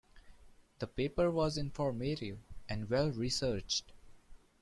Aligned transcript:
The 0.79 0.87
paper 0.87 1.29
was 1.29 1.57
informative 1.59 2.39
and 2.67 2.89
well 2.89 3.11
researched. 3.11 3.93